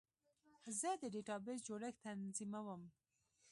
[0.79, 2.81] زه د ډیټابیس جوړښت تنظیموم.